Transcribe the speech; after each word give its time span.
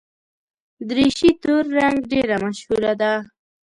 دریشي 0.89 1.31
تور 1.41 1.63
رنګ 1.79 1.97
ډېره 2.11 2.35
مشهوره 2.45 2.93
ده. 3.01 3.13